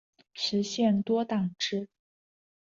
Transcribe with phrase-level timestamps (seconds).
[0.33, 1.87] 实行多党制。